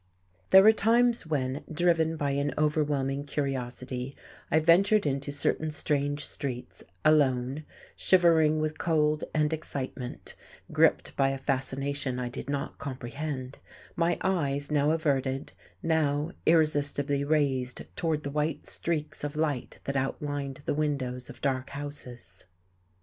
[0.49, 4.15] There were times when, driven by an overwhelming curiosity,
[4.49, 10.33] I ventured into certain strange streets, alone, shivering with cold and excitement,
[10.71, 13.59] gripped by a fascination I did not comprehend,
[13.95, 15.53] my eyes now averted,
[15.83, 21.69] now irresistibly raised toward the white streaks of light that outlined the windows of dark
[21.69, 22.45] houses....